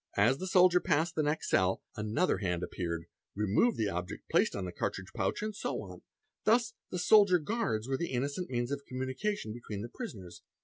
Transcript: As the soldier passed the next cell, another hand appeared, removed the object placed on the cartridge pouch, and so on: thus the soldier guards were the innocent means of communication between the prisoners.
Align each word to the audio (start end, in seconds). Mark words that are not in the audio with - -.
As 0.17 0.39
the 0.39 0.47
soldier 0.47 0.79
passed 0.79 1.13
the 1.13 1.21
next 1.21 1.47
cell, 1.51 1.83
another 1.95 2.39
hand 2.39 2.63
appeared, 2.63 3.05
removed 3.35 3.77
the 3.77 3.89
object 3.89 4.27
placed 4.31 4.55
on 4.55 4.65
the 4.65 4.71
cartridge 4.71 5.13
pouch, 5.13 5.43
and 5.43 5.55
so 5.55 5.79
on: 5.83 6.01
thus 6.43 6.73
the 6.89 6.97
soldier 6.97 7.37
guards 7.37 7.87
were 7.87 7.97
the 7.97 8.09
innocent 8.09 8.49
means 8.49 8.71
of 8.71 8.81
communication 8.87 9.53
between 9.53 9.83
the 9.83 9.89
prisoners. 9.89 10.41